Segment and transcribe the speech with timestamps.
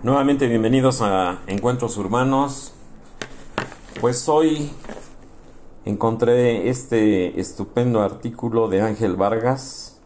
[0.00, 2.72] Nuevamente bienvenidos a Encuentros Urbanos.
[4.00, 4.70] Pues hoy
[5.84, 10.00] encontré este estupendo artículo de Ángel Vargas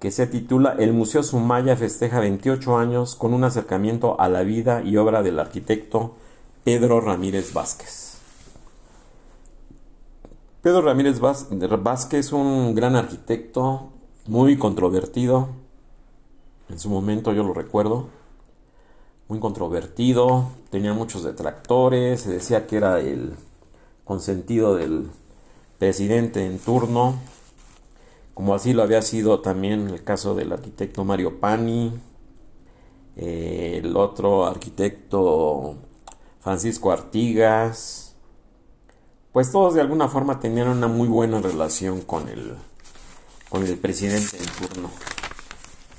[0.00, 4.82] que se titula El Museo Sumaya festeja 28 años con un acercamiento a la vida
[4.82, 6.16] y obra del arquitecto
[6.62, 8.18] Pedro Ramírez Vázquez.
[10.60, 13.88] Pedro Ramírez Vázquez es un gran arquitecto,
[14.26, 15.48] muy controvertido.
[16.68, 18.17] En su momento yo lo recuerdo
[19.28, 23.34] muy controvertido, tenía muchos detractores, se decía que era el
[24.04, 25.10] consentido del
[25.78, 27.14] presidente en turno,
[28.32, 31.92] como así lo había sido también el caso del arquitecto Mario Pani,
[33.16, 35.74] eh, el otro arquitecto
[36.40, 38.14] Francisco Artigas,
[39.32, 42.54] pues todos de alguna forma tenían una muy buena relación con el,
[43.50, 45.17] con el presidente en turno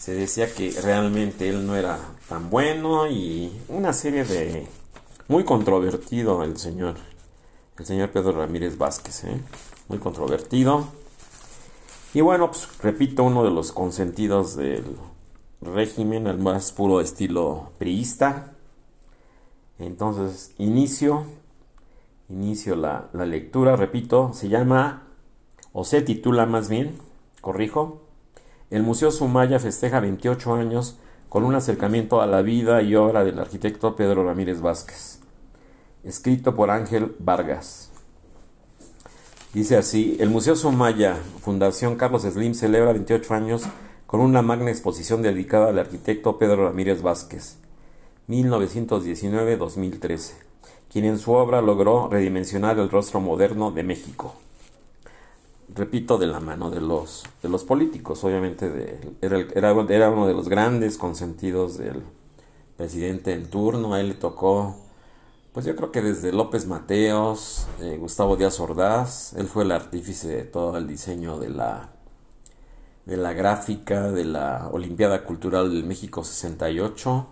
[0.09, 4.65] se decía que realmente él no era tan bueno y una serie de
[5.27, 6.95] muy controvertido el señor
[7.77, 9.39] el señor Pedro Ramírez Vázquez ¿eh?
[9.87, 10.87] muy controvertido
[12.15, 14.83] y bueno pues repito uno de los consentidos del
[15.61, 18.55] régimen el más puro estilo priista
[19.77, 21.25] entonces inicio
[22.29, 25.03] inicio la, la lectura repito se llama
[25.71, 26.97] o se titula más bien
[27.41, 28.08] corrijo
[28.71, 33.39] el Museo Sumaya festeja 28 años con un acercamiento a la vida y obra del
[33.39, 35.21] arquitecto Pedro Ramírez Vázquez.
[36.03, 37.89] Escrito por Ángel Vargas.
[39.53, 43.63] Dice así, el Museo Sumaya, Fundación Carlos Slim, celebra 28 años
[44.05, 47.57] con una magna exposición dedicada al arquitecto Pedro Ramírez Vázquez,
[48.27, 50.33] 1919-2013,
[50.91, 54.35] quien en su obra logró redimensionar el rostro moderno de México
[55.75, 58.23] repito, de la mano de los, de los políticos.
[58.23, 62.03] Obviamente de, era, era, uno de los grandes consentidos del
[62.77, 63.93] presidente en turno.
[63.93, 64.75] A él le tocó,
[65.53, 70.27] pues yo creo que desde López Mateos, eh, Gustavo Díaz Ordaz, él fue el artífice
[70.27, 71.89] de todo el diseño de la,
[73.05, 77.27] de la gráfica de la Olimpiada Cultural del México 68.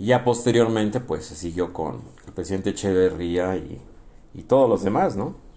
[0.00, 3.80] Y ya posteriormente, pues se siguió con el presidente Echeverría y,
[4.34, 5.47] y todos los demás, ¿no?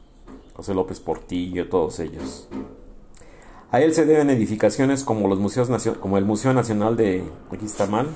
[0.54, 2.48] José López Portillo, todos ellos.
[3.72, 5.70] A él se deben edificaciones como los museos
[6.00, 8.10] como el Museo Nacional de aquí está mal.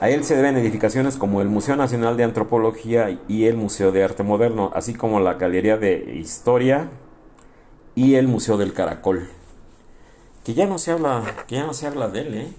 [0.00, 4.04] A él se deben edificaciones como el Museo Nacional de Antropología y el Museo de
[4.04, 6.88] Arte Moderno, así como la Galería de Historia
[7.96, 9.28] y el Museo del Caracol.
[10.44, 12.52] Que ya no se habla, que ya no se habla de él, ¿eh?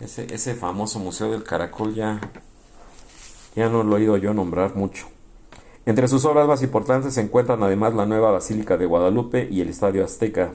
[0.00, 2.18] Ese, ese famoso Museo del Caracol ya
[3.54, 5.06] ya no lo he oído yo nombrar mucho.
[5.86, 9.68] Entre sus obras más importantes se encuentran además la nueva Basílica de Guadalupe y el
[9.68, 10.52] Estadio Azteca,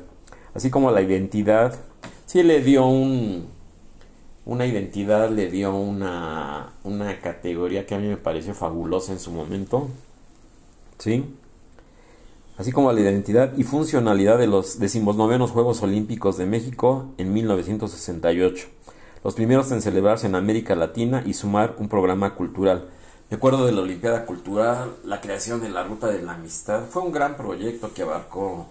[0.54, 1.76] así como la identidad.
[2.26, 3.48] Sí le dio un,
[4.46, 9.32] una identidad, le dio una, una categoría que a mí me pareció fabulosa en su
[9.32, 9.90] momento.
[11.00, 11.26] ¿Sí?
[12.58, 18.68] Así como la identidad y funcionalidad de los decimonovenos Juegos Olímpicos de México en 1968
[19.26, 22.88] los primeros en celebrarse en América Latina y sumar un programa cultural.
[23.32, 27.02] Me acuerdo de la Olimpiada Cultural, la creación de la Ruta de la Amistad, fue
[27.02, 28.68] un gran proyecto que abarcó,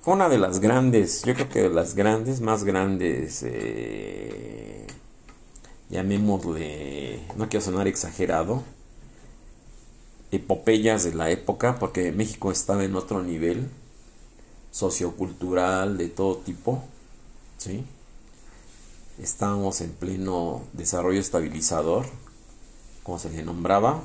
[0.00, 4.86] fue una de las grandes, yo creo que de las grandes, más grandes, eh,
[5.88, 8.62] llamémosle, no quiero sonar exagerado,
[10.30, 13.68] epopeyas de la época, porque México estaba en otro nivel
[14.70, 16.84] sociocultural de todo tipo,
[17.58, 17.84] ¿sí?
[19.22, 22.06] Estábamos en pleno desarrollo estabilizador,
[23.02, 24.02] como se le nombraba.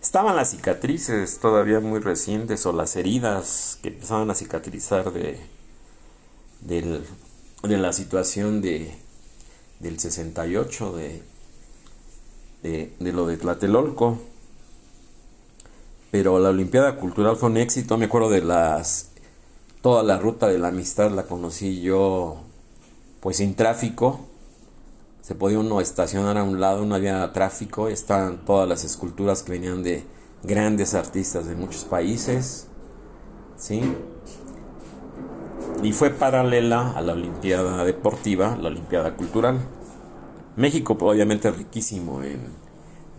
[0.00, 5.40] Estaban las cicatrices todavía muy recientes o las heridas que empezaban a cicatrizar de,
[6.60, 8.94] de la situación de,
[9.80, 11.22] del 68, de,
[12.62, 14.18] de, de lo de Tlatelolco.
[16.10, 19.10] Pero la Olimpiada Cultural fue un éxito, me acuerdo de las...
[19.82, 22.45] Toda la ruta de la amistad la conocí yo
[23.20, 24.20] pues sin tráfico.
[25.22, 29.52] Se podía uno estacionar a un lado, no había tráfico, estaban todas las esculturas que
[29.52, 30.04] venían de
[30.44, 32.68] grandes artistas de muchos países.
[33.56, 33.82] ¿Sí?
[35.82, 39.58] Y fue paralela a la Olimpiada Deportiva, la Olimpiada Cultural.
[40.56, 42.40] México obviamente riquísimo en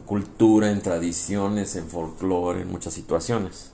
[0.05, 3.73] cultura, en tradiciones, en folclore, en muchas situaciones.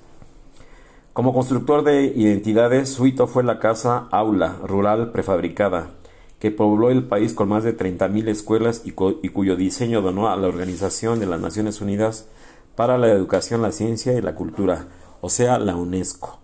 [1.14, 5.92] Como constructor de identidades, Suito fue la casa aula rural prefabricada
[6.44, 10.50] que pobló el país con más de 30.000 escuelas y, cuyo diseño donó a la
[10.50, 12.28] Organización de las Naciones Unidas
[12.76, 14.90] para la Educación, la Ciencia y la Cultura,
[15.22, 16.40] o sea, la UNESCO.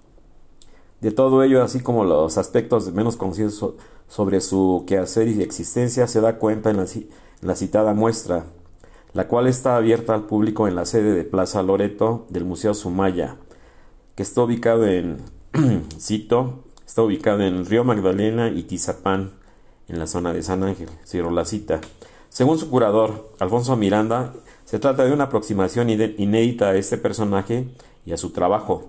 [1.01, 3.73] De todo ello, así como los aspectos menos conocidos
[4.07, 7.07] sobre su quehacer y existencia, se da cuenta en la, en
[7.41, 8.45] la citada muestra,
[9.11, 13.35] la cual está abierta al público en la sede de Plaza Loreto del Museo Sumaya,
[14.15, 15.17] que está ubicado en,
[15.99, 19.38] cito, está ubicado en Río Magdalena y Tizapán,
[19.89, 21.81] en la zona de San Ángel, cierro la cita.
[22.29, 24.33] Según su curador, Alfonso Miranda,
[24.65, 27.67] se trata de una aproximación inédita a este personaje
[28.05, 28.85] y a su trabajo,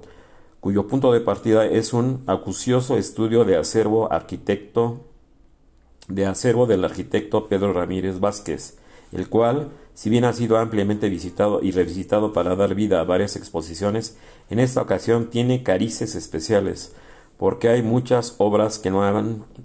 [0.60, 5.00] cuyo punto de partida es un acucioso estudio de acervo arquitecto
[6.10, 8.76] de acervo del arquitecto Pedro Ramírez Vázquez,
[9.12, 13.36] el cual, si bien ha sido ampliamente visitado y revisitado para dar vida a varias
[13.36, 14.16] exposiciones,
[14.50, 16.92] en esta ocasión tiene carices especiales,
[17.40, 19.02] porque hay muchas obras que no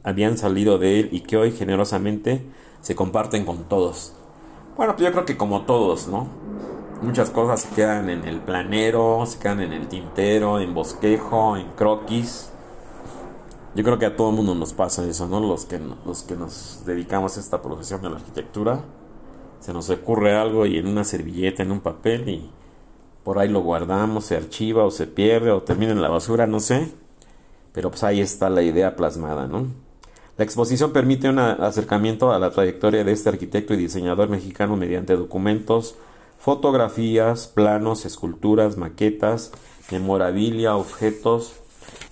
[0.04, 2.42] habían salido de él y que hoy generosamente
[2.82, 4.14] se comparten con todos.
[4.78, 6.30] Bueno, pues yo creo que como todos, ¿no?
[7.02, 11.68] Muchas cosas se quedan en el planero, se quedan en el tintero, en bosquejo, en
[11.72, 12.50] croquis.
[13.76, 15.42] Yo creo que a todo el mundo nos pasa eso, ¿no?
[15.42, 18.80] Los que, los que nos dedicamos a esta profesión de la arquitectura.
[19.60, 22.50] Se nos ocurre algo y en una servilleta, en un papel y
[23.26, 26.62] por ahí lo guardamos, se archiva o se pierde o termina en la basura, no
[26.62, 27.04] sé.
[27.76, 29.68] Pero pues ahí está la idea plasmada, ¿no?
[30.38, 35.16] La exposición permite un acercamiento a la trayectoria de este arquitecto y diseñador mexicano mediante
[35.18, 35.96] documentos,
[36.40, 39.52] fotografías, planos, esculturas, maquetas,
[39.92, 41.54] memorabilia, objetos,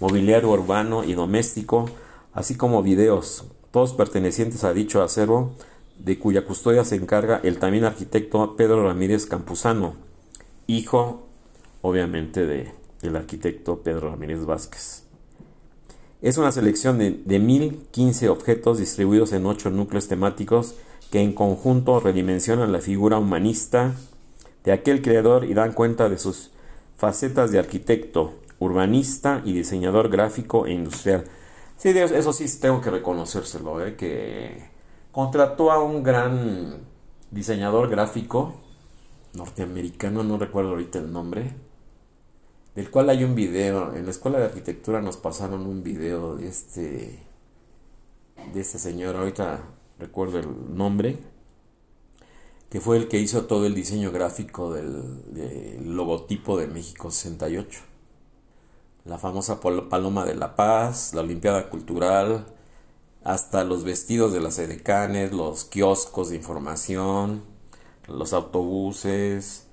[0.01, 1.89] mobiliario urbano y doméstico,
[2.33, 5.54] así como videos, todos pertenecientes a dicho acervo,
[5.98, 9.95] de cuya custodia se encarga el también arquitecto Pedro Ramírez Campuzano,
[10.68, 11.27] hijo,
[11.81, 15.12] obviamente, de, del arquitecto Pedro Ramírez Vázquez.
[16.24, 20.74] Es una selección de, de 1015 objetos distribuidos en ocho núcleos temáticos
[21.12, 23.94] que en conjunto redimensionan la figura humanista
[24.64, 26.52] de aquel creador y dan cuenta de sus
[26.96, 31.25] facetas de arquitecto, urbanista y diseñador gráfico e industrial.
[31.75, 33.98] Sí, eso sí tengo que reconocérselo, ¿eh?
[33.98, 34.69] que
[35.12, 36.78] contrató a un gran
[37.31, 38.54] diseñador gráfico
[39.34, 41.52] norteamericano, no recuerdo ahorita el nombre,
[42.75, 43.94] del cual hay un video.
[43.96, 47.20] En la escuela de arquitectura nos pasaron un video de este,
[48.54, 49.62] de este señor, ahorita
[50.00, 51.18] recuerdo el nombre,
[52.70, 57.81] que fue el que hizo todo el diseño gráfico del, logotipo de México 68.
[59.06, 62.46] La famosa Paloma de la Paz, la Olimpiada Cultural,
[63.24, 67.44] hasta los vestidos de las edecanes, los kioscos de información,
[68.08, 69.68] los autobuses,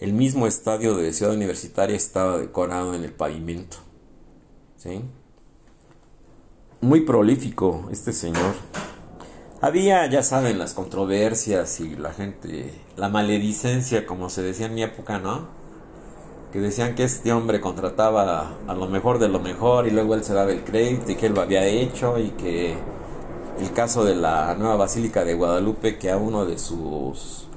[0.00, 3.76] el mismo estadio de Ciudad Universitaria estaba decorado en el pavimento.
[4.78, 5.02] ¿Sí?
[6.80, 8.54] Muy prolífico este señor.
[9.60, 14.82] Había, ya saben, las controversias y la gente, la maledicencia, como se decía en mi
[14.82, 15.48] época, ¿no?
[16.50, 20.24] Que decían que este hombre contrataba a lo mejor de lo mejor y luego él
[20.24, 22.74] se daba el crédito y que él lo había hecho y que
[23.60, 27.49] el caso de la nueva Basílica de Guadalupe, que a uno de sus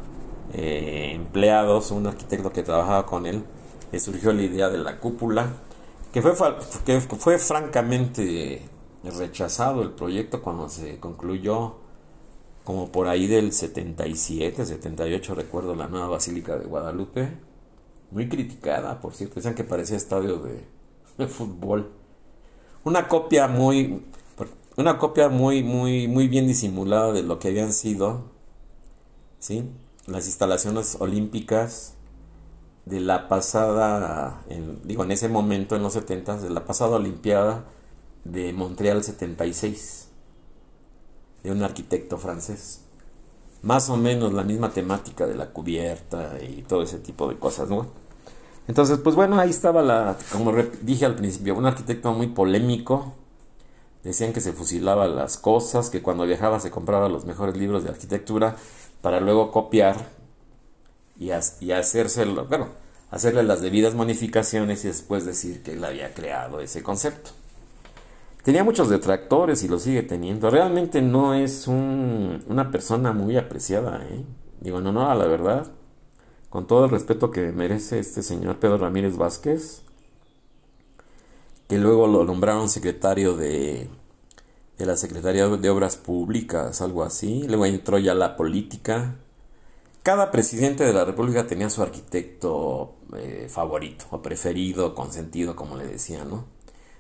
[0.53, 3.44] eh, empleados, un arquitecto que trabajaba con él,
[3.91, 5.47] le surgió la idea de la cúpula,
[6.11, 6.33] que fue,
[6.85, 8.61] que fue francamente
[9.03, 11.75] rechazado el proyecto cuando se concluyó
[12.63, 17.29] como por ahí del 77, 78 recuerdo la nueva Basílica de Guadalupe,
[18.11, 20.65] muy criticada, por cierto, decían que parecía estadio de,
[21.17, 21.91] de fútbol.
[22.83, 24.03] Una copia muy
[24.75, 28.31] una copia muy muy muy bien disimulada de lo que habían sido,
[29.39, 29.69] ¿sí?
[30.07, 31.93] Las instalaciones olímpicas
[32.86, 34.43] de la pasada,
[34.83, 37.63] digo, en ese momento, en los 70, de la pasada Olimpiada
[38.25, 40.10] de Montreal 76,
[41.43, 42.81] de un arquitecto francés.
[43.62, 47.69] Más o menos la misma temática de la cubierta y todo ese tipo de cosas,
[47.69, 47.88] ¿no?
[48.67, 53.13] Entonces, pues bueno, ahí estaba la, como dije al principio, un arquitecto muy polémico.
[54.03, 57.89] Decían que se fusilaba las cosas, que cuando viajaba se compraba los mejores libros de
[57.89, 58.55] arquitectura
[59.01, 59.95] para luego copiar
[61.17, 61.29] y,
[61.62, 62.67] y hacérselo, bueno,
[63.12, 67.31] hacerle las debidas modificaciones y después decir que él había creado ese concepto.
[68.43, 70.50] Tenía muchos detractores y lo sigue teniendo.
[70.50, 74.25] Realmente no es un, una persona muy apreciada, ¿eh?
[74.60, 75.72] Digo, no, no, la verdad.
[76.50, 79.83] Con todo el respeto que merece este señor Pedro Ramírez Vázquez,
[81.67, 83.88] que luego lo nombraron secretario de
[84.77, 87.43] de la Secretaría de Obras Públicas, algo así.
[87.48, 89.15] Luego entró ya la política.
[90.01, 95.88] Cada presidente de la República tenía su arquitecto eh, favorito o preferido, consentido, como le
[95.88, 96.46] decía, ¿no?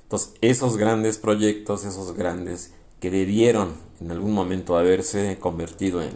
[0.03, 6.11] Entonces, esos grandes proyectos, esos grandes que debieron en algún momento haberse convertido en,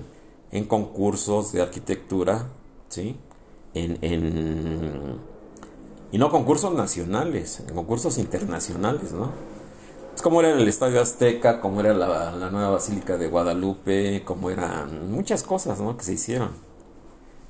[0.52, 2.48] en concursos de arquitectura,
[2.90, 3.18] ¿sí?
[3.74, 5.18] En, en,
[6.12, 9.32] Y no concursos nacionales, concursos internacionales, ¿no?
[10.16, 14.50] Es como era el Estadio Azteca, como era la, la nueva Basílica de Guadalupe, como
[14.50, 15.96] eran muchas cosas, ¿no?
[15.98, 16.52] Que se hicieron.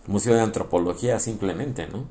[0.07, 2.05] Museo de Antropología simplemente, ¿no?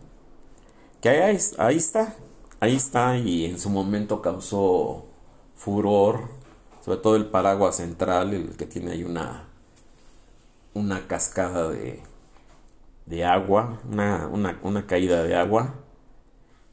[1.00, 2.14] Que ahí, ahí está,
[2.60, 5.06] ahí está y en su momento causó
[5.56, 6.28] furor,
[6.84, 9.44] sobre todo el paraguas central, el que tiene ahí una,
[10.74, 12.02] una cascada de,
[13.06, 15.74] de agua, una, una, una, caída de agua,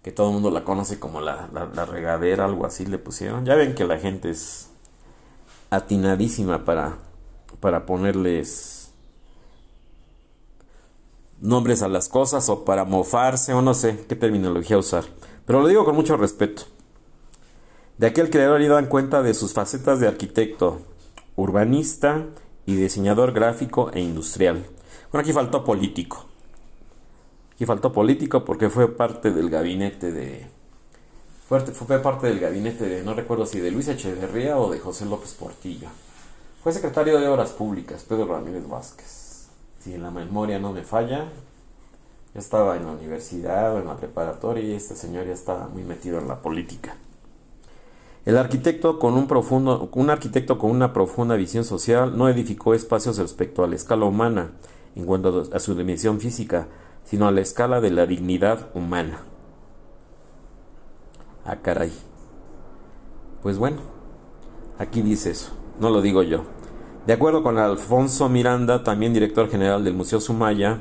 [0.03, 3.45] que todo el mundo la conoce como la, la, regadera, algo así le pusieron.
[3.45, 4.69] Ya ven que la gente es
[5.69, 6.97] atinadísima para,
[7.61, 8.91] para ponerles
[11.39, 15.05] nombres a las cosas o para mofarse o no sé qué terminología usar.
[15.45, 16.63] Pero lo digo con mucho respeto.
[17.97, 20.81] De aquí el creador y dan cuenta de sus facetas de arquitecto,
[21.37, 22.25] urbanista
[22.65, 24.65] y diseñador gráfico e industrial.
[25.11, 26.25] Bueno, aquí faltó político.
[27.65, 30.45] Faltó político porque fue parte del gabinete de...
[31.47, 35.33] Fue, parte del gabinete de, no recuerdo si de Luis Echeverría o de José López
[35.33, 35.87] Portillo.
[36.63, 39.47] Fue secretario de Obras Públicas, Pedro Ramírez Vázquez.
[39.79, 41.25] Si la memoria no me falla,
[42.33, 45.83] ya estaba en la universidad o en la preparatoria y este señor ya estaba muy
[45.83, 46.95] metido en la política.
[48.25, 53.17] El arquitecto con un profundo, un arquitecto con una profunda visión social no edificó espacios
[53.17, 54.51] respecto a la escala humana
[54.95, 56.67] en cuanto a su dimensión física,
[57.03, 59.21] sino a la escala de la dignidad humana.
[61.45, 61.91] Ah, caray.
[63.41, 63.77] Pues bueno,
[64.77, 66.45] aquí dice eso, no lo digo yo.
[67.05, 70.79] De acuerdo con Alfonso Miranda, también director general del Museo Sumaya,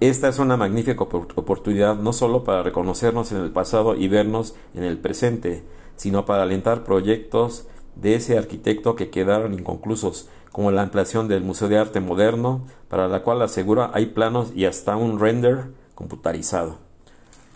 [0.00, 4.84] esta es una magnífica oportunidad no solo para reconocernos en el pasado y vernos en
[4.84, 5.62] el presente,
[5.96, 7.66] sino para alentar proyectos
[7.96, 13.08] de ese arquitecto que quedaron inconclusos, como la ampliación del Museo de Arte Moderno, para
[13.08, 16.78] la cual asegura hay planos y hasta un render computarizado.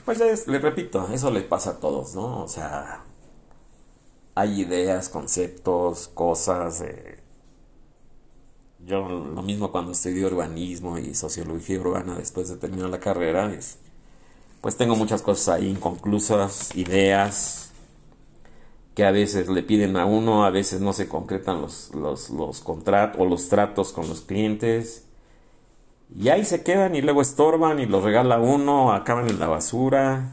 [0.04, 2.44] Pues les, repito, eso le pasa a todos, ¿no?
[2.44, 3.02] O sea,
[4.34, 6.82] hay ideas, conceptos, cosas.
[6.82, 7.18] Eh,
[8.86, 13.78] yo lo mismo cuando estudié urbanismo y sociología urbana después de terminar la carrera, es,
[14.60, 17.64] pues tengo muchas cosas ahí inconclusas, ideas
[18.94, 22.60] que a veces le piden a uno, a veces no se concretan los, los, los
[22.60, 25.06] contratos o los tratos con los clientes.
[26.16, 30.32] Y ahí se quedan y luego estorban y los regala uno, acaban en la basura.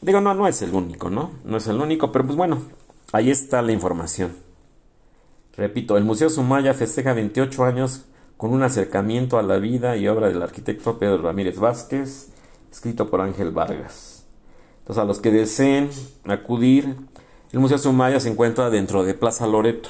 [0.00, 1.32] Digo, no, no es el único, ¿no?
[1.44, 2.62] No es el único, pero pues bueno,
[3.12, 4.32] ahí está la información.
[5.56, 8.04] Repito, el Museo Sumaya festeja 28 años
[8.36, 12.28] con un acercamiento a la vida y obra del arquitecto Pedro Ramírez Vázquez,
[12.70, 14.24] escrito por Ángel Vargas.
[14.78, 15.90] Entonces, a los que deseen
[16.24, 16.96] acudir,
[17.52, 19.88] el Museo Sumaya se encuentra dentro de Plaza Loreto.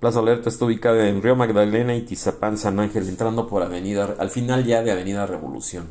[0.00, 4.30] Plaza Loreto está ubicada en Río Magdalena y Tizapán San Ángel, entrando por Avenida, al
[4.30, 5.86] final ya de Avenida Revolución.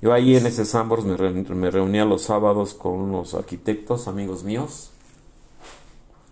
[0.00, 4.90] Yo ahí en ese Sambors me, reunía los sábados con unos arquitectos, amigos míos,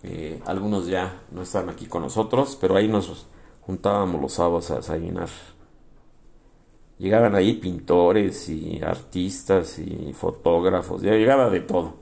[0.03, 3.27] eh, algunos ya no están aquí con nosotros, pero ahí nos
[3.61, 5.29] juntábamos los sábados a desayunar.
[6.97, 11.93] Llegaban ahí pintores y artistas y fotógrafos, ya llegaba de todo.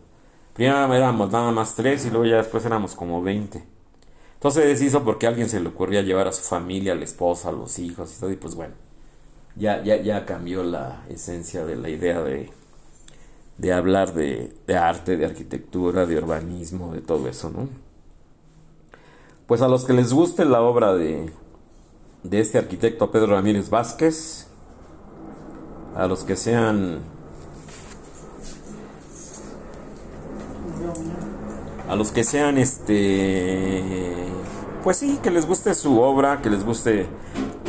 [0.60, 3.64] Primero éramos nada más tres y luego ya después éramos como 20.
[4.34, 7.48] Entonces hizo porque a alguien se le ocurría llevar a su familia, a la esposa,
[7.48, 8.74] a los hijos y todo, y pues bueno,
[9.56, 12.52] ya, ya, ya cambió la esencia de la idea de,
[13.58, 17.70] de hablar de, de arte, de arquitectura, de urbanismo, de todo eso, ¿no?
[19.48, 21.32] Pues a los que les guste la obra de,
[22.24, 24.48] de este arquitecto Pedro Ramírez Vázquez,
[25.96, 27.00] a los que sean
[31.90, 34.14] a los que sean este
[34.84, 37.08] pues sí que les guste su obra que les guste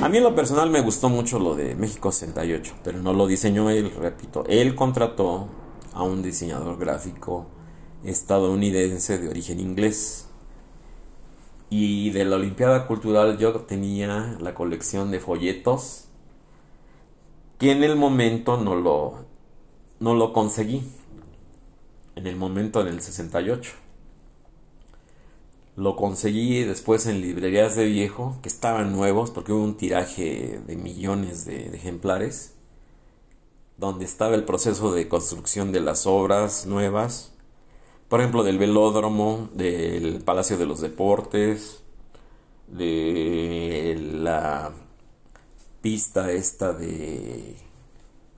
[0.03, 3.27] a mí en lo personal me gustó mucho lo de México 68 pero no lo
[3.27, 5.49] diseñó él repito él contrató
[5.95, 7.47] a un diseñador gráfico
[8.05, 10.29] estadounidense de origen inglés
[11.71, 16.05] y de la Olimpiada Cultural yo tenía la colección de folletos
[17.59, 19.27] que en el momento no lo,
[20.01, 20.83] no lo conseguí.
[22.17, 23.73] En el momento del 68.
[25.77, 30.77] Lo conseguí después en librerías de viejo, que estaban nuevos, porque hubo un tiraje de
[30.77, 32.55] millones de ejemplares,
[33.79, 37.33] donde estaba el proceso de construcción de las obras nuevas.
[38.09, 41.81] Por ejemplo, del velódromo, del Palacio de los Deportes,
[42.69, 44.73] de la
[45.81, 47.57] pista esta de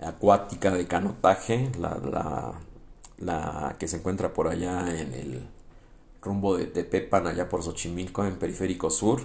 [0.00, 2.54] acuática de canotaje, la,
[3.18, 5.48] la, que se encuentra por allá en el
[6.22, 9.22] rumbo de Tepepan, allá por Xochimilco, en Periférico Sur.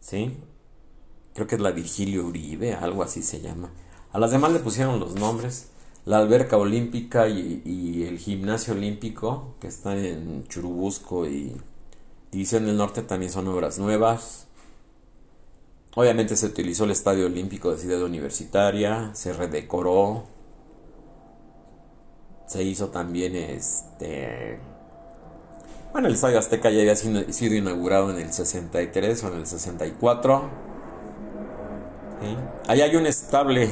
[0.00, 0.36] ¿Sí?
[1.34, 3.70] Creo que es la Virgilio Uribe, algo así se llama.
[4.12, 5.68] A las demás le pusieron los nombres.
[6.06, 11.56] la alberca olímpica y, el gimnasio olímpico que está en Churubusco y
[12.32, 14.46] División del Norte también son obras nuevas.
[15.94, 20.24] Obviamente se utilizó el Estadio Olímpico de Ciudad Universitaria, se redecoró,
[22.46, 24.60] se hizo también este...
[25.92, 30.50] Bueno, el Estadio Azteca ya había sido inaugurado en el 63 o en el 64.
[32.68, 33.70] Ahí hay un estable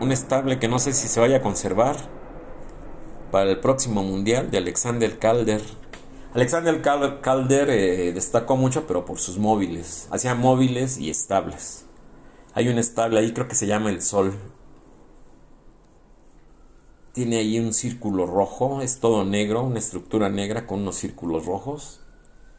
[0.00, 1.96] un estable que no sé si se vaya a conservar
[3.30, 5.60] para el próximo mundial de Alexander Calder.
[6.34, 10.06] Alexander Calder eh, destacó mucho, pero por sus móviles.
[10.10, 11.84] Hacía móviles y estables.
[12.54, 14.34] Hay un estable ahí, creo que se llama El Sol.
[17.18, 21.98] Tiene ahí un círculo rojo, es todo negro, una estructura negra con unos círculos rojos.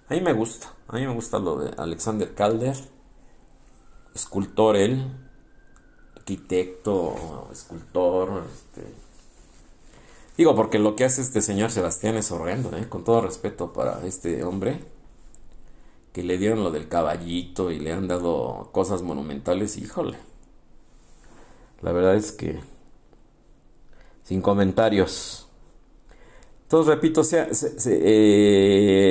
[0.10, 2.76] A mí me gusta, a mí me gusta lo de Alexander Calder,
[4.14, 5.02] escultor él,
[6.18, 8.94] arquitecto, escultor, este,
[10.36, 12.90] digo, porque lo que hace este señor Sebastián es horrendo, ¿eh?
[12.90, 14.84] con todo respeto para este hombre,
[16.12, 20.18] que le dieron lo del caballito y le han dado cosas monumentales, híjole.
[21.80, 22.60] La verdad es que
[24.30, 25.48] sin comentarios.
[26.64, 27.50] Entonces, repito, sea,
[27.88, 29.02] eh,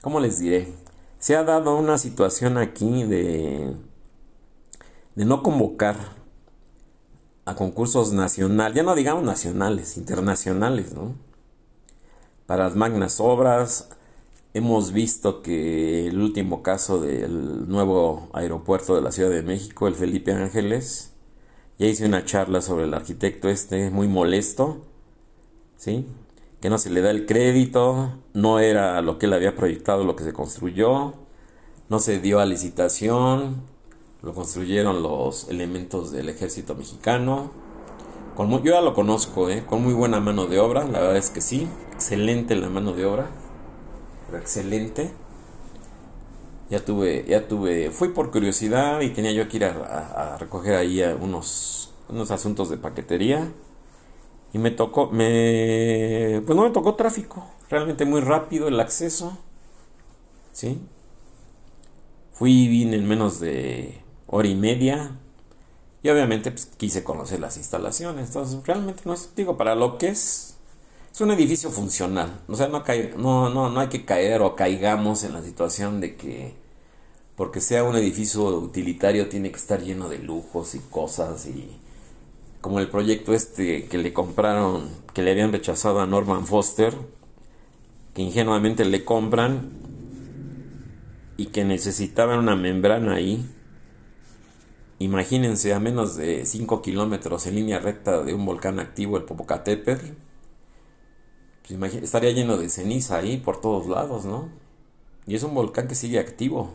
[0.00, 0.74] ¿cómo les diré?
[1.20, 3.72] Se ha dado una situación aquí de
[5.14, 5.96] de no convocar
[7.44, 11.14] a concursos nacionales, ya no digamos nacionales, internacionales, ¿no?
[12.46, 13.88] Para las magnas obras,
[14.52, 19.94] hemos visto que el último caso del nuevo aeropuerto de la Ciudad de México, el
[19.94, 21.11] Felipe Ángeles,
[21.82, 24.82] ya hice una charla sobre el arquitecto este, muy molesto,
[25.76, 26.06] ¿sí?
[26.60, 30.14] Que no se le da el crédito, no era lo que él había proyectado lo
[30.14, 31.14] que se construyó,
[31.88, 33.64] no se dio a licitación,
[34.22, 37.50] lo construyeron los elementos del ejército mexicano.
[38.36, 39.64] Con yo ya lo conozco, ¿eh?
[39.66, 43.06] con muy buena mano de obra, la verdad es que sí, excelente la mano de
[43.06, 43.28] obra,
[44.32, 45.10] excelente.
[46.72, 51.02] Ya tuve, ya tuve, fui por curiosidad y tenía yo que ir a, recoger ahí
[51.20, 53.52] unos, unos asuntos de paquetería
[54.54, 59.36] y me tocó, me, pues no me tocó tráfico, realmente muy rápido el acceso,
[60.52, 60.80] ¿sí?
[62.32, 65.18] Fui y vine en menos de hora y media.
[66.02, 68.28] Y obviamente pues, quise conocer las instalaciones.
[68.28, 70.56] Entonces, realmente no es, digo, para lo que es,
[71.12, 72.40] es un edificio funcional.
[72.48, 72.82] O sea, no,
[73.18, 76.61] no, no, no hay que caer o caigamos en la situación de que
[77.36, 81.78] porque sea un edificio utilitario tiene que estar lleno de lujos y cosas y
[82.60, 86.94] como el proyecto este que le compraron, que le habían rechazado a Norman Foster,
[88.14, 89.70] que ingenuamente le compran
[91.36, 93.48] y que necesitaban una membrana ahí
[95.02, 100.06] Imagínense a menos de 5 kilómetros en línea recta de un volcán activo, el Popocatépetl.
[101.76, 104.48] Pues estaría lleno de ceniza ahí por todos lados, ¿no?
[105.26, 106.74] Y es un volcán que sigue activo.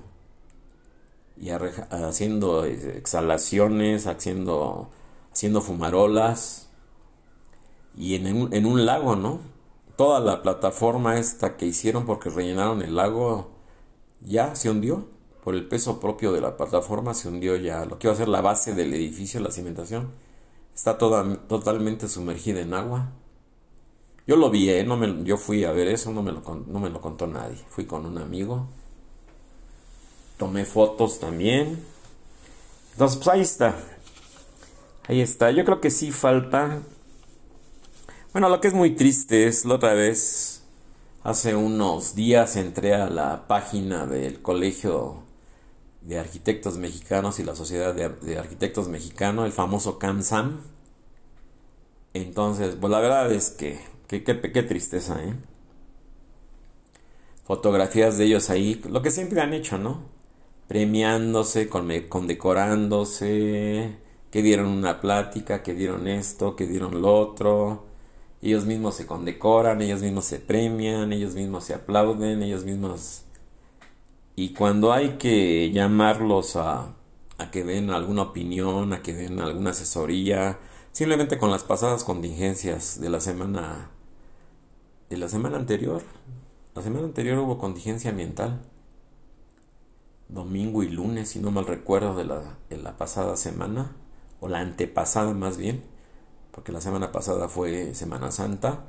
[1.39, 4.89] Y haciendo exhalaciones, haciendo,
[5.31, 6.69] haciendo fumarolas.
[7.95, 9.39] Y en un, en un lago, ¿no?
[9.95, 13.51] Toda la plataforma esta que hicieron porque rellenaron el lago
[14.21, 15.07] ya se hundió
[15.47, 17.85] por el peso propio de la plataforma se hundió ya.
[17.85, 20.09] Lo que iba a ser la base del edificio, la cimentación,
[20.75, 23.13] está toda, totalmente sumergida en agua.
[24.27, 24.83] Yo lo vi, ¿eh?
[24.83, 27.63] no me, yo fui a ver eso, no me, lo, no me lo contó nadie.
[27.69, 28.67] Fui con un amigo.
[30.37, 31.83] Tomé fotos también.
[32.91, 33.75] Entonces, pues ahí está.
[35.07, 35.51] Ahí está.
[35.51, 36.81] Yo creo que sí falta.
[38.33, 40.61] Bueno, lo que es muy triste es la otra vez,
[41.23, 45.23] hace unos días entré a la página del colegio
[46.01, 50.61] de Arquitectos Mexicanos y la Sociedad de, Arquitectos Mexicanos, el famoso CANSAM.
[52.13, 55.33] Entonces, pues la verdad es que, qué tristeza, ¿eh?
[57.45, 60.16] Fotografías de ellos ahí, lo que siempre han hecho, ¿no?
[60.67, 63.97] Premiándose, condecorándose,
[64.31, 67.85] que dieron una plática, que dieron esto, que dieron lo otro.
[68.41, 73.23] Ellos mismos se condecoran, ellos mismos se premian, ellos mismos se aplauden, ellos mismos
[74.39, 76.95] y cuando hay que llamarlos a,
[77.39, 80.59] a que den alguna opinión, a que den alguna asesoría,
[80.91, 83.89] simplemente con las pasadas contingencias de la semana
[85.09, 86.03] de la semana anterior.
[86.75, 88.61] La semana anterior hubo contingencia ambiental.
[90.29, 93.95] Domingo y lunes, si no mal recuerdo, de la, de la pasada semana,
[94.39, 95.83] o la antepasada más bien,
[96.51, 98.83] porque la semana pasada fue Semana Santa.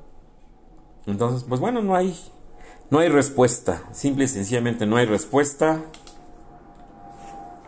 [1.06, 2.14] Entonces, pues bueno, no hay
[2.90, 5.82] no hay respuesta, simple y sencillamente no hay respuesta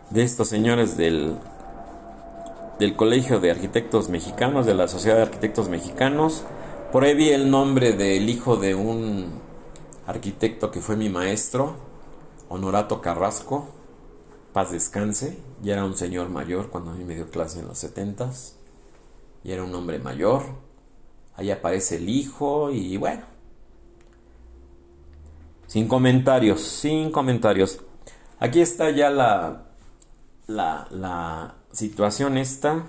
[0.09, 1.37] de estos señores del
[2.79, 6.43] del Colegio de Arquitectos Mexicanos, de la Sociedad de Arquitectos Mexicanos.
[6.91, 9.27] Por ahí vi el nombre del hijo de un
[10.07, 11.75] arquitecto que fue mi maestro,
[12.51, 13.69] Honorato Carrasco,
[14.51, 17.77] paz descanse, ya era un señor mayor cuando a mí me dio clase en los
[17.77, 18.57] setentas,
[19.41, 20.43] y era un hombre mayor,
[21.35, 23.23] ahí aparece el hijo y bueno,
[25.65, 27.79] sin comentarios, sin comentarios.
[28.39, 29.67] Aquí está ya la,
[30.47, 32.85] la, la situación esta.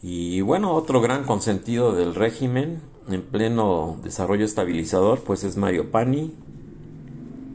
[0.00, 6.32] Y bueno, otro gran consentido del régimen en pleno desarrollo estabilizador, pues es Mario Pani.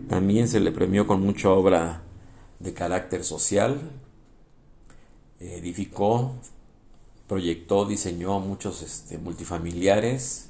[0.10, 2.02] También se le premió con mucha obra
[2.60, 3.80] de carácter social.
[5.40, 6.34] Edificó,
[7.28, 10.50] proyectó, diseñó muchos este, multifamiliares.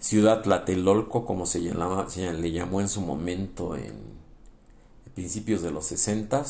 [0.00, 1.60] Ciudad Tlatelolco, como se,
[2.08, 4.22] se le llamó en su momento en
[5.14, 6.42] principios de los 60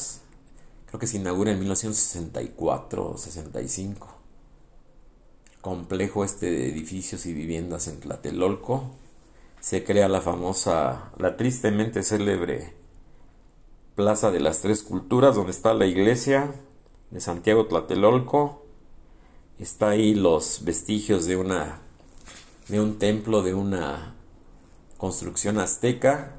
[0.86, 4.22] creo que se inaugura en 1964 o 65
[5.62, 8.90] complejo este de edificios y viviendas en Tlatelolco,
[9.62, 12.74] se crea la famosa, la tristemente célebre
[13.94, 16.52] Plaza de las Tres Culturas, donde está la iglesia
[17.12, 18.66] de Santiago Tlatelolco.
[19.60, 21.78] Está ahí los vestigios de una
[22.68, 24.16] de un templo, de una
[24.98, 26.36] construcción azteca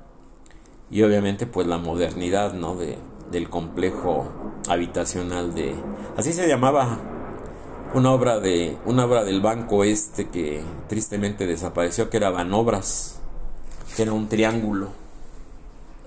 [0.92, 2.76] y obviamente pues la modernidad, ¿no?
[2.76, 2.98] de
[3.32, 4.28] del complejo
[4.68, 5.76] habitacional de
[6.18, 7.13] así se llamaba
[7.94, 13.20] una obra de una obra del banco este que tristemente desapareció que era Banobras
[13.96, 14.90] que era un triángulo.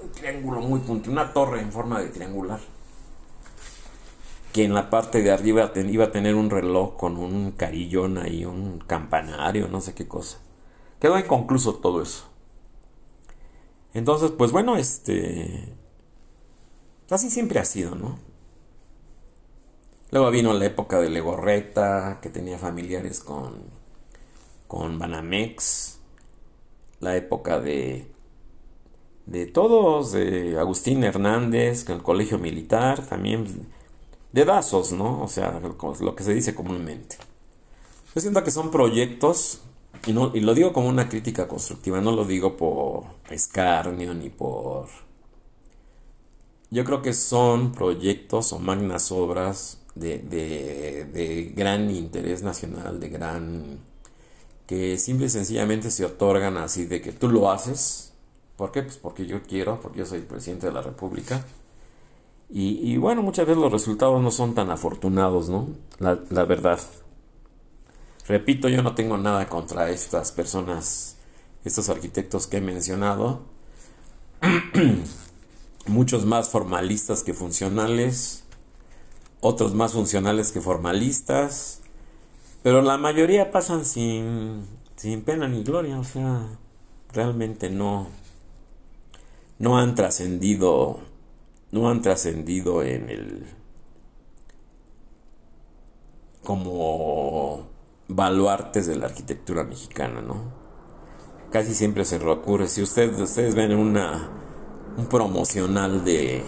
[0.02, 2.60] Un triángulo muy punto una torre en forma de triangular
[4.52, 8.44] que en la parte de arriba iba a tener un reloj con un carillón ahí
[8.44, 10.38] un campanario no sé qué cosa.
[11.00, 12.24] Quedó inconcluso todo eso.
[13.94, 15.72] Entonces pues bueno este
[17.10, 18.25] así siempre ha sido no
[20.16, 23.52] Luego vino la época de Legorreta, que tenía familiares con,
[24.66, 25.98] con Banamex.
[27.00, 28.06] La época de,
[29.26, 33.68] de todos, de Agustín Hernández, con el colegio militar, también
[34.32, 35.22] de Dazos, ¿no?
[35.22, 37.18] O sea, lo que se dice comúnmente.
[38.14, 39.60] Yo siento que son proyectos,
[40.06, 44.30] y, no, y lo digo como una crítica constructiva, no lo digo por escarnio ni
[44.30, 44.86] por...
[46.70, 53.78] Yo creo que son proyectos o magnas obras de, de, gran interés nacional, de gran...
[54.66, 58.12] que simple y sencillamente se otorgan así de que tú lo haces.
[58.56, 58.82] ¿Por qué?
[58.82, 61.44] Pues porque yo quiero, porque yo soy presidente de la República.
[62.48, 65.68] Y, y bueno, muchas veces los resultados no son tan afortunados, ¿no?
[65.98, 66.78] La, la verdad.
[68.28, 71.16] Repito, yo no tengo nada contra estas personas,
[71.64, 73.42] estos arquitectos que he mencionado.
[75.86, 78.45] Muchos más formalistas que funcionales
[79.40, 81.80] otros más funcionales que formalistas,
[82.62, 86.46] pero la mayoría pasan sin, sin pena ni gloria, o sea,
[87.12, 88.08] realmente no,
[89.58, 91.00] no han trascendido,
[91.70, 93.46] no han trascendido en el,
[96.44, 97.68] como
[98.08, 100.66] baluartes de la arquitectura mexicana, ¿no?
[101.50, 104.30] Casi siempre se recurre, si ustedes, ustedes ven una,
[104.96, 106.42] un promocional de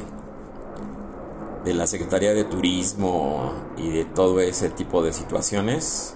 [1.68, 6.14] de la Secretaría de Turismo y de todo ese tipo de situaciones,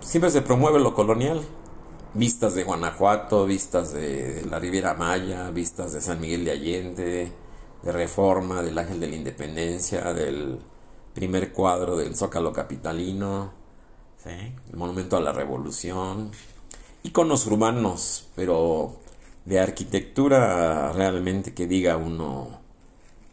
[0.00, 1.42] siempre se promueve lo colonial.
[2.14, 7.32] Vistas de Guanajuato, vistas de la Riviera Maya, vistas de San Miguel de Allende,
[7.82, 10.58] de Reforma, del Ángel de la Independencia, del
[11.12, 13.50] primer cuadro del Zócalo Capitalino,
[14.24, 16.30] el Monumento a la Revolución,
[17.02, 18.96] iconos urbanos, pero
[19.44, 22.62] de arquitectura realmente que diga uno,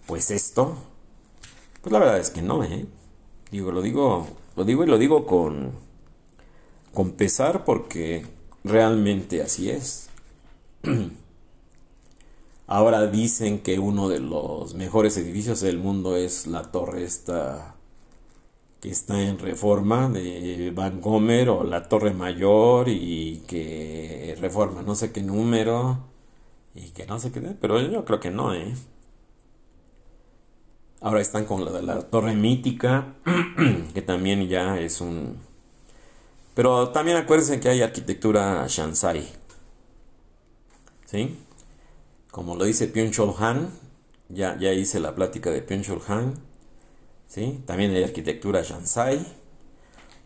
[0.08, 0.76] pues esto,
[1.82, 2.86] pues la verdad es que no, ¿eh?
[3.52, 5.72] Digo, lo digo, lo digo y lo digo con,
[6.94, 8.26] con pesar porque
[8.64, 10.10] realmente así es.
[12.68, 17.76] Ahora dicen que uno de los mejores edificios del mundo es la torre esta
[18.82, 24.96] que está en reforma de Van Gomer o la torre mayor y que reforma no
[24.96, 26.00] sé qué número
[26.76, 28.74] y que no sé qué, pero yo creo que no, ¿eh?
[31.02, 33.16] Ahora están con la de la torre mítica,
[33.94, 35.38] que también ya es un...
[36.56, 39.26] Pero también acuérdense que hay arquitectura Shansai.
[41.06, 41.40] ¿Sí?
[42.32, 43.70] Como lo dice Pyongyang Han,
[44.28, 46.34] ya, ya hice la plática de Pyongyang Han.
[47.28, 47.64] ¿Sí?
[47.66, 49.26] También hay arquitectura Shansai.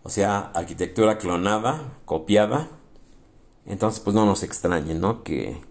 [0.01, 2.67] O sea, arquitectura clonada, copiada.
[3.67, 5.23] Entonces, pues no nos extrañe, ¿no?
[5.23, 5.61] Que,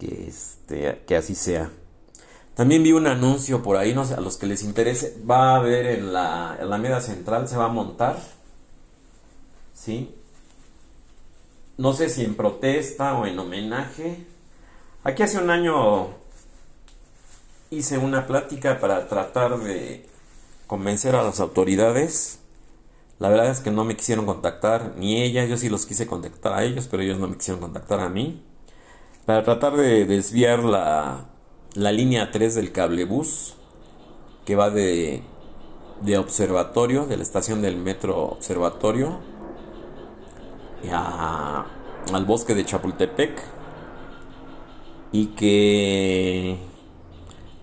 [0.00, 1.70] que, este, que así sea.
[2.54, 5.56] También vi un anuncio por ahí, no sé, a los que les interese, va a
[5.56, 8.20] haber en la Alameda Central, se va a montar,
[9.74, 10.14] ¿sí?
[11.78, 14.26] No sé si en protesta o en homenaje.
[15.02, 16.08] Aquí hace un año
[17.70, 20.06] hice una plática para tratar de
[20.66, 22.40] convencer a las autoridades.
[23.18, 26.52] La verdad es que no me quisieron contactar, ni ella, yo sí los quise contactar
[26.52, 28.42] a ellos, pero ellos no me quisieron contactar a mí.
[29.24, 31.31] Para tratar de desviar la,
[31.74, 33.54] la línea 3 del cablebús
[34.44, 35.22] que va de,
[36.02, 39.20] de Observatorio, de la estación del metro Observatorio,
[40.90, 41.66] a,
[42.12, 43.42] al bosque de Chapultepec.
[45.12, 46.58] Y que,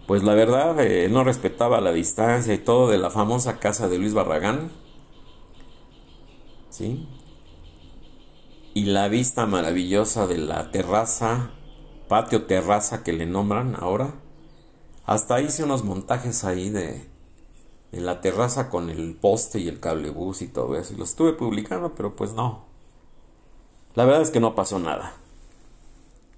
[0.05, 3.97] pues la verdad, eh, no respetaba la distancia y todo de la famosa casa de
[3.97, 4.71] Luis Barragán.
[6.69, 7.07] ¿Sí?
[8.75, 11.49] Y la vista maravillosa de la terraza
[12.09, 14.15] patio terraza que le nombran ahora.
[15.05, 17.07] Hasta hice unos montajes ahí de,
[17.93, 20.93] en la terraza con el poste y el cablebús y todo eso.
[20.93, 22.65] Y lo estuve publicando, pero pues no.
[23.95, 25.13] La verdad es que no pasó nada.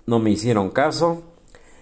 [0.06, 1.24] No me hicieron caso.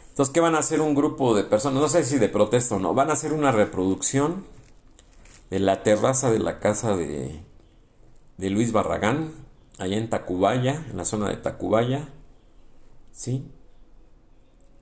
[0.09, 1.81] Entonces, ¿qué van a hacer un grupo de personas?
[1.81, 2.93] No sé si de protesta o no.
[2.93, 4.45] Van a hacer una reproducción
[5.49, 7.43] de la terraza de la casa de,
[8.37, 9.33] de Luis Barragán,
[9.77, 12.09] allá en Tacubaya, en la zona de Tacubaya.
[13.11, 13.51] ¿Sí?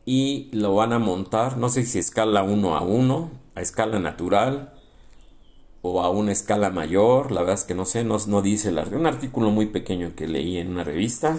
[0.10, 4.74] Y lo van a montar, no sé si escala 1 a 1, a escala natural
[5.82, 8.80] o a una escala mayor, la verdad es que no sé, no, no dice el,
[8.96, 11.38] un artículo muy pequeño que leí en una revista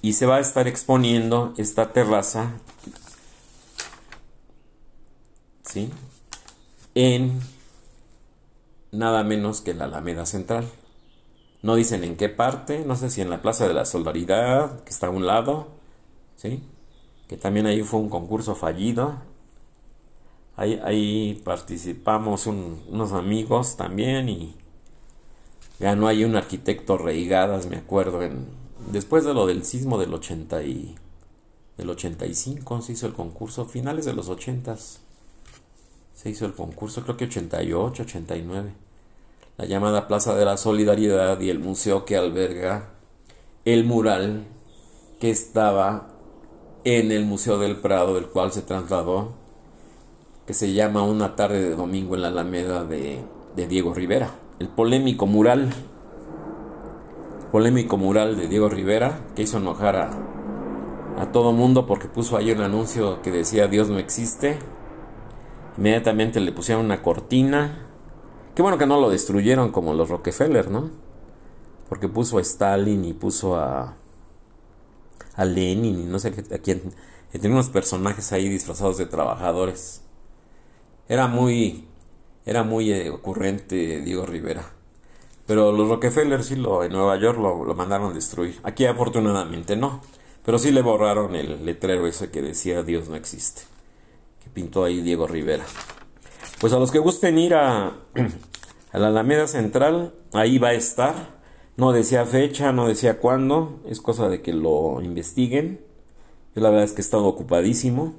[0.00, 2.52] y se va a estar exponiendo esta terraza
[5.62, 5.90] ¿sí?
[6.94, 7.38] en
[8.92, 10.70] nada menos que la Alameda Central.
[11.60, 14.90] No dicen en qué parte, no sé si en la Plaza de la Solidaridad, que
[14.90, 15.68] está a un lado,
[16.36, 16.62] ¿sí?
[17.28, 19.16] Que también ahí fue un concurso fallido.
[20.56, 24.54] Ahí, participamos unos amigos también y
[25.80, 28.46] ganó ahí un arquitecto Reigadas, me acuerdo, en,
[28.92, 30.94] después de lo del sismo del 80 y,
[31.76, 34.76] del 85 se hizo el concurso, finales de los 80
[36.14, 38.72] se hizo el concurso, creo que 88, 89.
[39.56, 42.90] La llamada Plaza de la Solidaridad y el museo que alberga
[43.64, 44.44] el mural
[45.20, 46.13] que estaba
[46.84, 49.32] en el Museo del Prado, del cual se trasladó,
[50.46, 53.24] que se llama Una tarde de domingo en la Alameda de,
[53.56, 54.30] Diego Rivera.
[54.58, 55.72] El polémico mural,
[57.50, 60.10] polémico mural de Diego Rivera, que hizo enojar a,
[61.18, 64.58] a todo mundo porque puso ahí un anuncio que decía Dios no existe.
[65.78, 67.78] Inmediatamente le pusieron una cortina.
[68.54, 70.90] Qué bueno que no lo destruyeron como los Rockefeller, ¿no?
[71.88, 73.94] Porque puso a Stalin y puso a,
[75.36, 76.82] a Lenin y no sé a quién.
[77.32, 80.02] Tenía unos personajes ahí disfrazados de trabajadores.
[81.08, 81.88] Era muy,
[82.46, 84.64] era muy eh, ocurrente Diego Rivera.
[85.46, 88.60] Pero los Rockefeller sí lo, en Nueva York lo, lo mandaron a destruir.
[88.62, 90.00] Aquí afortunadamente no.
[90.44, 93.62] Pero sí le borraron el letrero ese que decía Dios no existe.
[94.42, 95.64] Que pintó ahí Diego Rivera.
[96.60, 97.86] Pues a los que gusten ir a,
[98.92, 101.33] a la Alameda Central, ahí va a estar.
[101.76, 105.80] No decía fecha, no decía cuándo, es cosa de que lo investiguen.
[106.54, 108.14] Yo la verdad es que he estado ocupadísimo.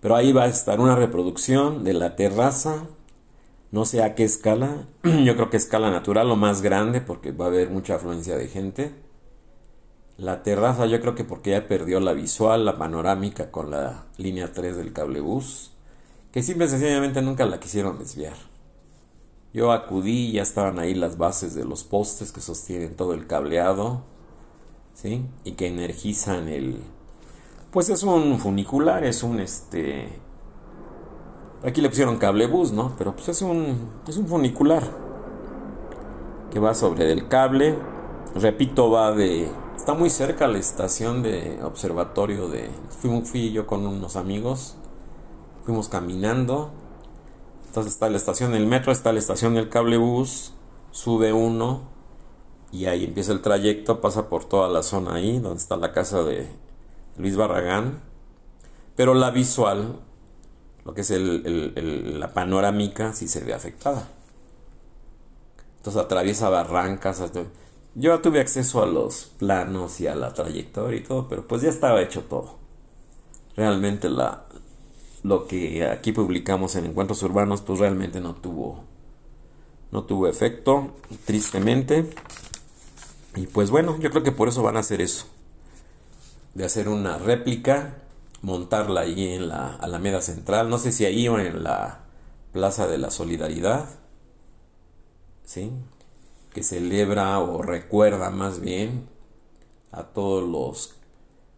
[0.00, 2.84] Pero ahí va a estar una reproducción de la terraza.
[3.70, 4.86] No sé a qué escala.
[5.02, 8.48] Yo creo que escala natural o más grande porque va a haber mucha afluencia de
[8.48, 8.92] gente.
[10.16, 14.52] La terraza yo creo que porque ya perdió la visual, la panorámica con la línea
[14.52, 15.70] 3 del cablebús.
[16.32, 18.47] Que simple y sencillamente nunca la quisieron desviar.
[19.54, 24.02] Yo acudí, ya estaban ahí las bases de los postes que sostienen todo el cableado,
[24.94, 25.24] ¿sí?
[25.44, 26.82] Y que energizan el...
[27.70, 30.20] Pues es un funicular, es un este...
[31.64, 32.94] Aquí le pusieron cable bus, ¿no?
[32.98, 34.82] Pero pues es un, es un funicular
[36.50, 37.78] que va sobre el cable.
[38.34, 39.50] Repito, va de...
[39.76, 42.68] Está muy cerca la estación de observatorio de...
[43.00, 44.76] Fui, fui yo con unos amigos,
[45.64, 46.70] fuimos caminando
[47.78, 50.52] entonces está la estación del metro, está la estación del cablebús,
[50.90, 51.82] sube uno
[52.72, 56.24] y ahí empieza el trayecto, pasa por toda la zona ahí, donde está la casa
[56.24, 56.48] de
[57.18, 58.00] Luis Barragán.
[58.96, 60.00] Pero la visual,
[60.84, 64.08] lo que es la panorámica, sí se ve afectada.
[65.76, 67.22] Entonces atraviesa barrancas.
[67.94, 71.68] Yo tuve acceso a los planos y a la trayectoria y todo, pero pues ya
[71.68, 72.56] estaba hecho todo.
[73.54, 74.46] Realmente la,
[75.22, 78.84] lo que aquí publicamos en Encuentros Urbanos pues realmente no tuvo
[79.90, 82.08] no tuvo efecto tristemente
[83.36, 85.26] y pues bueno yo creo que por eso van a hacer eso
[86.54, 88.02] de hacer una réplica
[88.42, 92.04] montarla ahí en la Alameda Central, no sé si ahí o en la
[92.52, 93.88] Plaza de la Solidaridad,
[95.44, 95.70] ¿sí?
[96.52, 99.06] que celebra o recuerda más bien
[99.92, 100.94] a todos los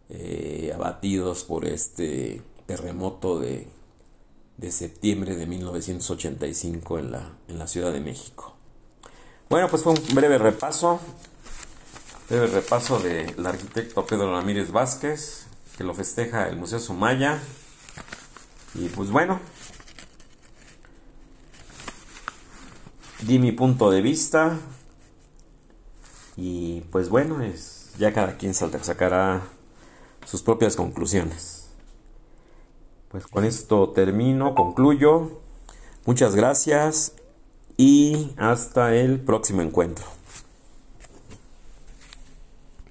[0.09, 3.67] eh, abatidos por este terremoto de,
[4.55, 8.55] de, septiembre de 1985 en la, en la Ciudad de México.
[9.49, 11.01] Bueno, pues fue un breve repaso,
[12.29, 17.41] breve repaso del arquitecto Pedro Ramírez Vázquez, que lo festeja el Museo Sumaya.
[18.75, 19.41] Y pues bueno,
[23.23, 24.57] di mi punto de vista.
[26.37, 29.41] Y pues bueno, es ya cada quien sacará
[30.25, 31.60] sus propias conclusiones.
[33.11, 35.41] Pues con esto termino, concluyo.
[36.05, 37.13] Muchas gracias
[37.75, 40.05] y hasta el próximo encuentro.